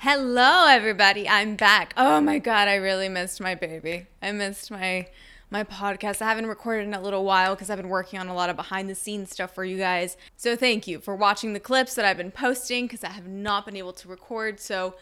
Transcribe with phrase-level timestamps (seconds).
[0.00, 1.26] Hello, everybody.
[1.26, 1.94] I'm back.
[1.96, 4.06] Oh my god, I really missed my baby.
[4.20, 5.08] I missed my
[5.50, 6.20] my podcast.
[6.20, 8.56] I haven't recorded in a little while because I've been working on a lot of
[8.56, 10.18] behind the scenes stuff for you guys.
[10.36, 13.64] So thank you for watching the clips that I've been posting because I have not
[13.64, 14.60] been able to record.
[14.60, 14.96] So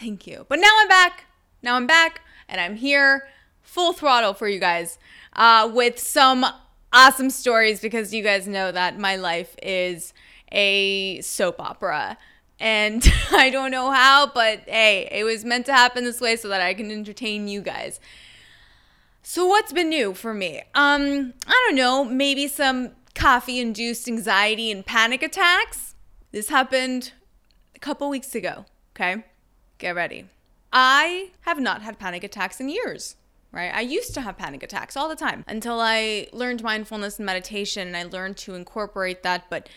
[0.00, 0.46] thank you.
[0.48, 1.26] But now I'm back.
[1.62, 3.28] Now I'm back and I'm here
[3.62, 4.98] full throttle for you guys
[5.34, 6.44] uh, with some
[6.92, 10.12] awesome stories because you guys know that my life is
[10.50, 12.18] a soap opera
[12.60, 16.48] and I don't know how, but hey, it was meant to happen this way so
[16.48, 18.00] that I can entertain you guys.
[19.22, 20.62] So what's been new for me?
[20.74, 25.94] Um, I don't know, maybe some coffee induced anxiety and panic attacks.
[26.32, 27.12] This happened
[27.74, 29.24] a couple weeks ago, okay?
[29.78, 30.26] Get ready.
[30.72, 33.16] I have not had panic attacks in years
[33.52, 33.74] right?
[33.74, 37.88] I used to have panic attacks all the time until I learned mindfulness and meditation
[37.88, 39.44] and I learned to incorporate that.
[39.48, 39.68] But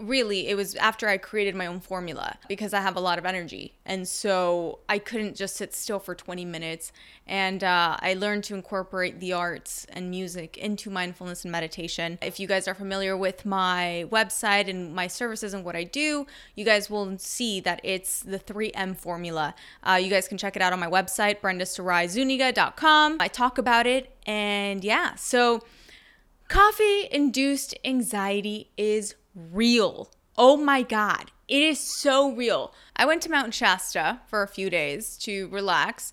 [0.00, 3.26] really it was after I created my own formula because I have a lot of
[3.26, 3.74] energy.
[3.84, 6.92] And so I couldn't just sit still for 20 minutes.
[7.26, 12.18] And uh, I learned to incorporate the arts and music into mindfulness and meditation.
[12.22, 16.26] If you guys are familiar with my website and my services and what I do,
[16.54, 19.54] you guys will see that it's the 3M formula.
[19.82, 23.18] Uh, you guys can check it out on my website, brendasaraizuniga.com.
[23.20, 24.16] I talk about it.
[24.26, 25.62] And yeah, so
[26.48, 30.10] coffee induced anxiety is real.
[30.36, 31.30] Oh my God.
[31.46, 32.72] It is so real.
[32.96, 36.12] I went to Mount Shasta for a few days to relax.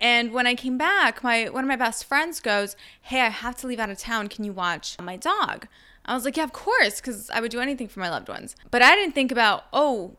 [0.00, 3.56] And when I came back, my one of my best friends goes, "Hey, I have
[3.56, 4.28] to leave out of town.
[4.28, 5.66] Can you watch my dog?"
[6.04, 8.54] I was like, "Yeah, of course, cuz I would do anything for my loved ones."
[8.70, 10.16] But I didn't think about, "Oh,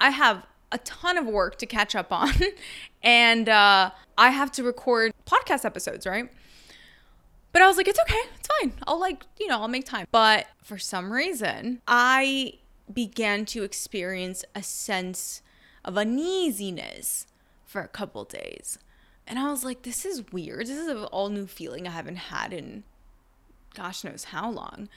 [0.00, 2.32] I have a ton of work to catch up on
[3.02, 6.28] and uh, I have to record podcast episodes, right?"
[7.52, 8.20] But I was like, it's okay.
[8.38, 8.72] It's fine.
[8.86, 10.06] I'll like, you know, I'll make time.
[10.12, 12.54] But for some reason, I
[12.92, 15.42] began to experience a sense
[15.84, 17.26] of uneasiness
[17.64, 18.78] for a couple days.
[19.26, 20.66] And I was like, this is weird.
[20.66, 22.84] This is an all new feeling I haven't had in
[23.74, 24.88] gosh knows how long.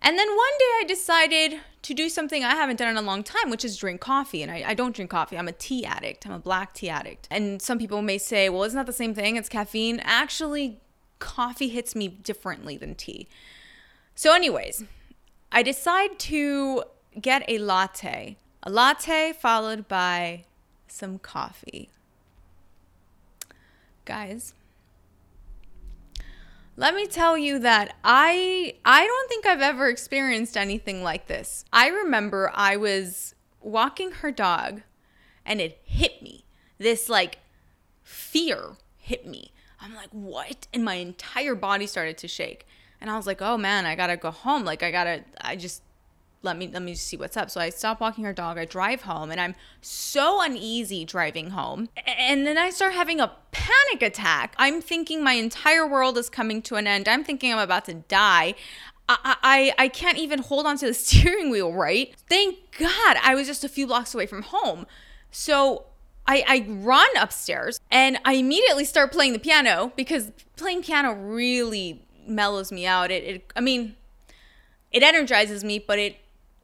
[0.00, 3.22] And then one day I decided to do something I haven't done in a long
[3.22, 4.42] time, which is drink coffee.
[4.42, 5.38] And I, I, don't drink coffee.
[5.38, 6.26] I'm a tea addict.
[6.26, 7.26] I'm a black tea addict.
[7.30, 9.36] And some people may say, well, isn't that the same thing?
[9.36, 10.00] It's caffeine.
[10.00, 10.78] Actually,
[11.24, 13.26] coffee hits me differently than tea.
[14.14, 14.84] So, anyways,
[15.50, 16.84] I decide to
[17.18, 18.36] get a latte.
[18.62, 20.44] A latte followed by
[20.86, 21.88] some coffee.
[24.04, 24.52] Guys,
[26.76, 31.64] let me tell you that I I don't think I've ever experienced anything like this.
[31.72, 34.82] I remember I was walking her dog
[35.46, 36.44] and it hit me.
[36.76, 37.38] This like
[38.02, 39.53] fear hit me.
[39.84, 40.66] I'm like, what?
[40.72, 42.66] And my entire body started to shake.
[43.00, 44.64] And I was like, oh man, I gotta go home.
[44.64, 45.82] Like I gotta, I just
[46.40, 47.50] let me let me see what's up.
[47.50, 48.56] So I stop walking her dog.
[48.56, 51.88] I drive home, and I'm so uneasy driving home.
[52.06, 54.54] And then I start having a panic attack.
[54.58, 57.08] I'm thinking my entire world is coming to an end.
[57.08, 58.54] I'm thinking I'm about to die.
[59.06, 62.14] I, I, I can't even hold onto the steering wheel right.
[62.28, 64.86] Thank God I was just a few blocks away from home.
[65.30, 65.86] So
[66.26, 72.02] I, I run upstairs and I immediately start playing the piano because playing piano really
[72.26, 73.10] mellows me out.
[73.10, 73.96] It, it I mean,
[74.90, 76.16] it energizes me, but it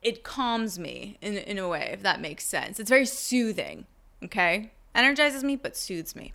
[0.02, 2.80] it calms me in, in a way, if that makes sense.
[2.80, 3.84] It's very soothing,
[4.24, 4.72] okay?
[4.94, 6.32] Energizes me, but soothes me.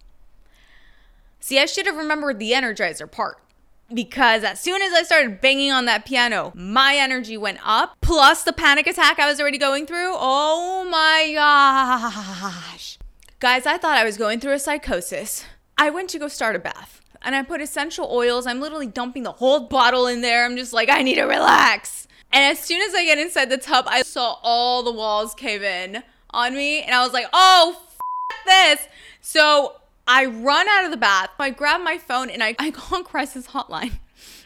[1.40, 3.40] See, I should have remembered the energizer part
[3.94, 7.98] because as soon as I started banging on that piano, my energy went up.
[8.02, 10.14] Plus the panic attack I was already going through.
[10.14, 12.95] Oh my gosh.
[13.42, 15.44] Guys, I thought I was going through a psychosis.
[15.78, 18.48] I went to go start a bath and I put essential oils.
[18.48, 20.46] I'm literally dumping the whole bottle in there.
[20.46, 22.08] I'm just like, I need to relax.
[22.32, 25.64] And as soon as I get inside the tub, I saw all the walls cave
[25.64, 26.82] in on me.
[26.82, 28.88] And I was like, oh, f- this.
[29.20, 31.32] So I run out of the bath.
[31.38, 34.00] I grab my phone and I, I call crisis hotline.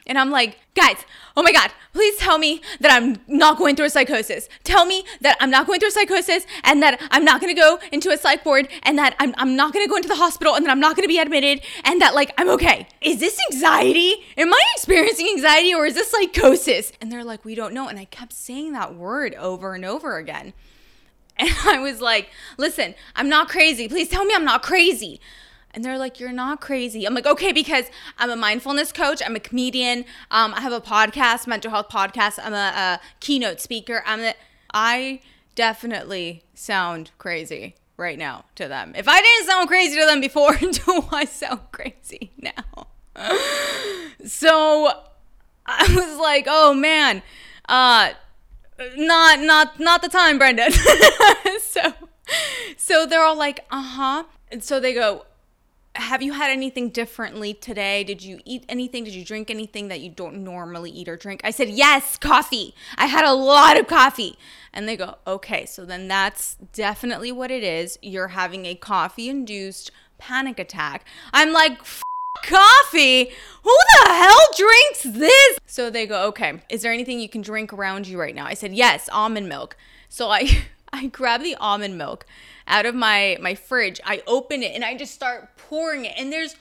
[0.10, 0.98] And I'm like, guys,
[1.38, 4.50] oh my God, please tell me that I'm not going through a psychosis.
[4.64, 7.60] Tell me that I'm not going through a psychosis and that I'm not going to
[7.60, 10.16] go into a psych ward and that I'm, I'm not going to go into the
[10.16, 12.88] hospital and that I'm not going to be admitted and that like I'm okay.
[13.02, 14.16] Is this anxiety?
[14.36, 16.92] Am I experiencing anxiety or is this psychosis?
[17.00, 17.88] And they're like, we don't know.
[17.88, 20.54] And I kept saying that word over and over again.
[21.38, 23.88] And I was like, listen, I'm not crazy.
[23.88, 25.22] Please tell me I'm not crazy.
[25.72, 27.06] And they're like, You're not crazy.
[27.06, 27.86] I'm like, Okay, because
[28.18, 32.40] I'm a mindfulness coach, I'm a comedian, um, I have a podcast, mental health podcast,
[32.44, 34.04] I'm a, a keynote speaker.
[34.06, 34.34] I'm
[34.74, 35.22] I
[35.56, 38.94] definitely sound crazy right now to them.
[38.96, 42.88] If I didn't sound crazy to them before, do I sound crazy now?
[44.26, 44.92] so
[45.66, 47.22] I was like, oh man,
[47.68, 48.12] uh,
[48.96, 50.72] not not not the time, Brenda.
[51.62, 51.94] so
[52.78, 54.24] So they're all like, uh huh.
[54.52, 55.26] And so they go,
[55.96, 58.04] have you had anything differently today?
[58.04, 59.04] Did you eat anything?
[59.04, 61.42] Did you drink anything that you don't normally eat or drink?
[61.44, 62.76] I said, Yes, coffee.
[62.98, 64.38] I had a lot of coffee.
[64.74, 67.98] And they go, Okay, so then that's definitely what it is.
[68.02, 71.06] You're having a coffee induced panic attack.
[71.34, 71.80] I'm like,
[72.44, 73.32] coffee?
[73.64, 75.58] Who the hell drinks this?
[75.66, 78.46] So they go, Okay, is there anything you can drink around you right now?
[78.46, 79.76] I said, Yes, almond milk.
[80.08, 82.26] So I, I grab the almond milk
[82.68, 84.00] out of my my fridge.
[84.06, 86.56] I open it and I just start pouring it and there's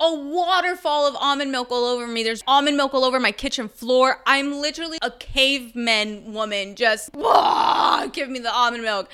[0.00, 2.24] a waterfall of almond milk all over me.
[2.24, 4.20] There's almond milk all over my kitchen floor.
[4.26, 9.08] I'm literally a caveman woman, just give me the almond milk.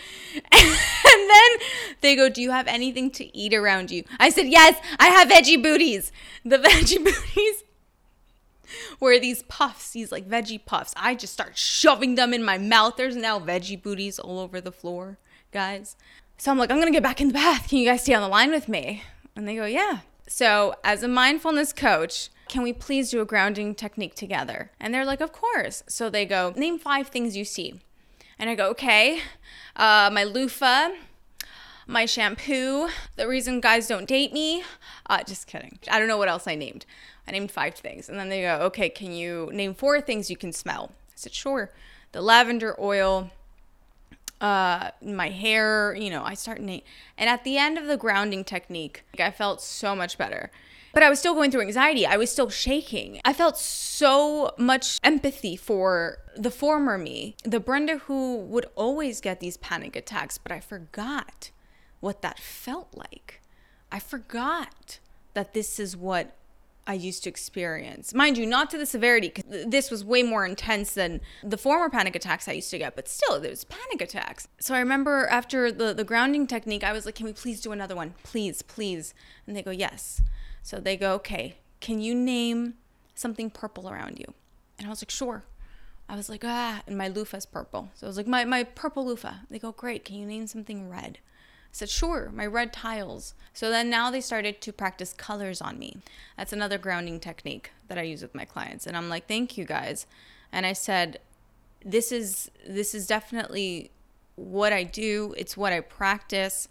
[1.13, 1.51] And then
[2.03, 4.05] they go, Do you have anything to eat around you?
[4.19, 6.13] I said, Yes, I have veggie booties.
[6.45, 7.65] The veggie booties
[9.01, 10.93] were these puffs, these like veggie puffs.
[10.97, 12.97] I just start shoving them in my mouth.
[12.97, 15.19] There's now veggie booties all over the floor,
[15.53, 15.97] guys.
[16.39, 17.69] So I'm like, I'm gonna get back in the bath.
[17.69, 19.03] Can you guys stay on the line with me?
[19.37, 20.01] And they go, Yeah.
[20.29, 24.71] So, as a mindfulness coach, can we please do a grounding technique together?
[24.79, 25.83] And they're like, Of course.
[25.89, 27.81] So they go, Name five things you see.
[28.39, 29.21] And I go, Okay,
[29.77, 30.91] uh, my loofah,
[31.91, 34.63] my shampoo, the reason guys don't date me.
[35.07, 35.79] Uh, just kidding.
[35.91, 36.87] I don't know what else I named.
[37.27, 38.09] I named five things.
[38.09, 40.93] And then they go, Okay, can you name four things you can smell?
[41.09, 41.71] I said, Sure.
[42.13, 43.31] The lavender oil,
[44.41, 46.79] uh, my hair, you know, I start na-
[47.19, 50.51] and at the end of the grounding technique, I felt so much better.
[50.93, 52.05] But I was still going through anxiety.
[52.05, 53.21] I was still shaking.
[53.25, 59.39] I felt so much empathy for the former me, the Brenda who would always get
[59.39, 61.51] these panic attacks, but I forgot
[62.01, 63.41] what that felt like.
[63.93, 64.99] I forgot
[65.35, 66.37] that this is what
[66.87, 68.15] I used to experience.
[68.15, 71.89] Mind you, not to the severity, because this was way more intense than the former
[71.89, 74.49] panic attacks I used to get, but still, there was panic attacks.
[74.59, 77.73] So I remember after the, the grounding technique, I was like, can we please do
[77.73, 78.15] another one?
[78.25, 79.15] Please, please.
[79.47, 80.23] And they go, yes.
[80.63, 82.75] So they go, okay, can you name
[83.15, 84.35] something purple around you?
[84.79, 85.45] And I was like, sure.
[86.09, 87.91] I was like, ah, and my loofah's purple.
[87.95, 89.35] So I was like, my, my purple loofah.
[89.49, 91.19] They go, great, can you name something red?
[91.71, 93.35] I said, sure, my red tiles.
[93.53, 95.99] So then now they started to practice colors on me.
[96.37, 98.87] That's another grounding technique that I use with my clients.
[98.87, 100.07] And I'm like, thank you guys.
[100.53, 101.21] And I said,
[101.85, 103.91] this is this is definitely
[104.37, 105.35] what I do.
[105.37, 106.69] It's what I practice.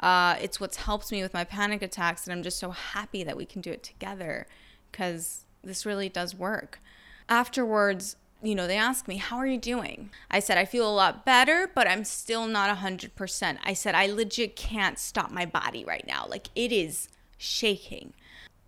[0.00, 2.26] Uh, it's what's helped me with my panic attacks.
[2.26, 4.46] And I'm just so happy that we can do it together
[4.90, 6.80] because this really does work.
[7.28, 10.10] Afterwards, you know, they ask me, How are you doing?
[10.30, 13.58] I said, I feel a lot better, but I'm still not 100%.
[13.62, 16.26] I said, I legit can't stop my body right now.
[16.28, 17.08] Like it is
[17.38, 18.14] shaking.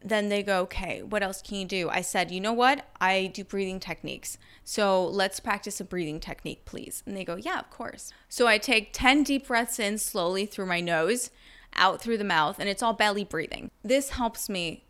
[0.05, 1.89] Then they go, Okay, what else can you do?
[1.89, 2.87] I said, You know what?
[3.01, 4.39] I do breathing techniques.
[4.65, 7.03] So let's practice a breathing technique, please.
[7.07, 8.13] And they go, Yeah, of course.
[8.29, 11.31] So I take 10 deep breaths in slowly through my nose,
[11.75, 13.71] out through the mouth, and it's all belly breathing.
[13.83, 14.85] This helps me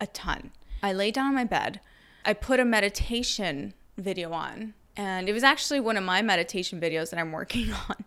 [0.00, 0.52] a ton.
[0.82, 1.80] I lay down on my bed.
[2.24, 4.74] I put a meditation video on.
[4.96, 8.04] And it was actually one of my meditation videos that I'm working on.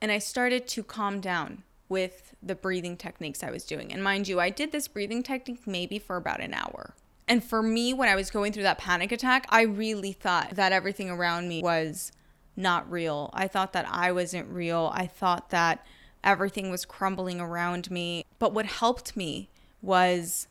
[0.00, 3.92] And I started to calm down with the breathing techniques I was doing.
[3.92, 6.94] And mind you, I did this breathing technique maybe for about an hour.
[7.28, 10.72] And for me, when I was going through that panic attack, I really thought that
[10.72, 12.12] everything around me was
[12.56, 13.30] not real.
[13.32, 14.90] I thought that I wasn't real.
[14.94, 15.84] I thought that
[16.24, 18.24] everything was crumbling around me.
[18.38, 19.48] But what helped me
[19.82, 20.48] was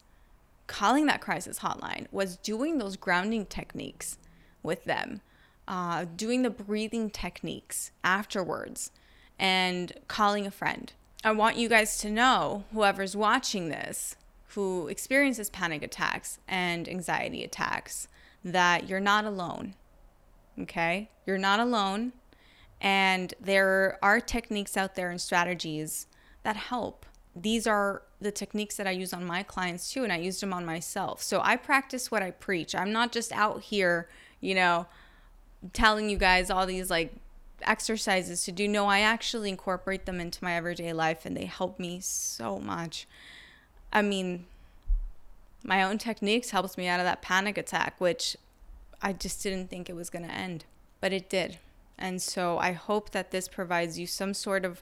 [0.68, 4.18] calling that crisis hotline, was doing those grounding techniques
[4.64, 5.22] with them,
[5.68, 8.92] uh, doing the breathing techniques afterwards,
[9.38, 10.94] and calling a friend.
[11.24, 14.16] I want you guys to know, whoever's watching this,
[14.56, 18.08] who experiences panic attacks and anxiety attacks,
[18.44, 19.76] that you're not alone.
[20.60, 21.10] Okay?
[21.26, 22.14] You're not alone.
[22.82, 26.08] And there are techniques out there and strategies
[26.44, 27.06] that help.
[27.36, 30.54] These are the techniques that I use on my clients too, and I used them
[30.54, 31.22] on myself.
[31.22, 32.74] So I practice what I preach.
[32.74, 34.10] I'm not just out here
[34.42, 34.88] you know,
[35.74, 37.14] telling you guys all these like
[37.62, 38.68] exercises to do.
[38.68, 43.08] No, I actually incorporate them into my everyday life and they help me so much.
[43.92, 44.46] I mean,
[45.64, 48.38] my own techniques helps me out of that panic attack, which
[49.02, 50.66] I just didn't think it was going to end,
[51.02, 51.58] but it did.
[51.98, 54.82] And so I hope that this provides you some sort of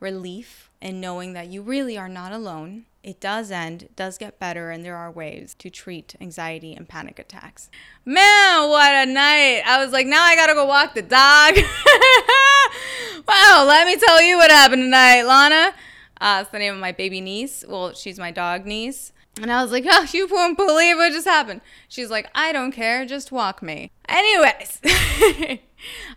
[0.00, 4.70] relief in knowing that you really are not alone it does end, does get better,
[4.70, 7.68] and there are ways to treat anxiety and panic attacks.
[8.04, 9.62] Man, what a night!
[9.66, 11.54] I was like, now I gotta go walk the dog.
[13.28, 15.74] wow, let me tell you what happened tonight, Lana.
[16.18, 17.62] Uh, it's the name of my baby niece.
[17.68, 19.12] Well, she's my dog niece.
[19.40, 21.60] And I was like, oh, you won't believe what just happened.
[21.88, 23.90] She's like, I don't care, just walk me.
[24.08, 24.80] Anyways,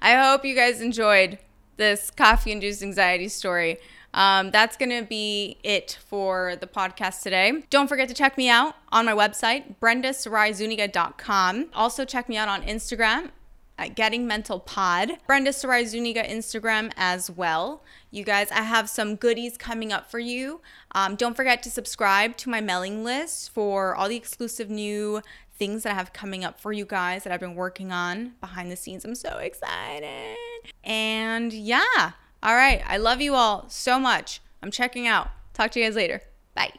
[0.02, 1.40] I hope you guys enjoyed
[1.76, 3.78] this coffee induced anxiety story.
[4.14, 7.64] Um, that's going to be it for the podcast today.
[7.70, 11.70] Don't forget to check me out on my website, brendasaraizuniga.com.
[11.74, 13.32] Also, check me out on Instagram
[13.78, 15.12] at Getting Mental Pod.
[15.28, 17.84] Brenda Sarai Zuniga Instagram as well.
[18.10, 20.62] You guys, I have some goodies coming up for you.
[20.94, 25.22] Um, don't forget to subscribe to my mailing list for all the exclusive new
[25.58, 28.72] things that I have coming up for you guys that I've been working on behind
[28.72, 29.06] the scenes.
[29.06, 30.38] I'm so excited.
[30.84, 32.12] And yeah,
[32.44, 32.82] all right.
[32.88, 34.42] I love you all so much.
[34.62, 35.30] I'm checking out.
[35.54, 36.22] Talk to you guys later.
[36.56, 36.74] Bye.